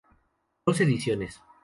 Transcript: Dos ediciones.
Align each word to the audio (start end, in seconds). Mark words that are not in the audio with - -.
Dos 0.65 0.81
ediciones. 0.81 1.39